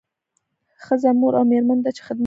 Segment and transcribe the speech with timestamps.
[0.83, 2.19] ښځه مور او میرمن ده چې خدمت کوي